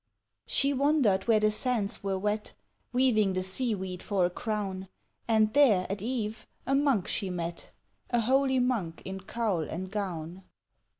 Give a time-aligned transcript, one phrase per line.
[0.47, 2.53] She wandered where the sands were wet,
[2.91, 4.87] Weaving the sea weed for a crown,
[5.27, 7.69] And there at eve a monk she met
[8.09, 10.41] A holy monk in cowl and gown.